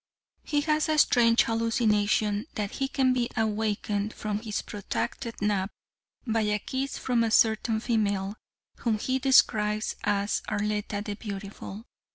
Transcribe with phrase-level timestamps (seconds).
[0.43, 5.69] He has a strange hallucination that he can be awakened from his protracted nap
[6.25, 8.35] by a kiss from a certain female,
[8.77, 11.85] whom he describes as Arletta the Beautiful.